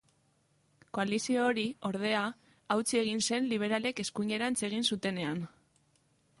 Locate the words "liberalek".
3.53-4.03